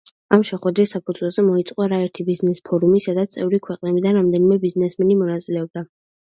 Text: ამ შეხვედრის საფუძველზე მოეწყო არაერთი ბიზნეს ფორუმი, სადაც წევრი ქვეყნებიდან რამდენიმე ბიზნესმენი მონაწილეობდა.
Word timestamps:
ამ 0.35 0.43
შეხვედრის 0.47 0.93
საფუძველზე 0.95 1.43
მოეწყო 1.49 1.83
არაერთი 1.87 2.25
ბიზნეს 2.31 2.63
ფორუმი, 2.71 3.03
სადაც 3.07 3.37
წევრი 3.37 3.61
ქვეყნებიდან 3.69 4.21
რამდენიმე 4.23 4.61
ბიზნესმენი 4.67 5.23
მონაწილეობდა. 5.25 5.89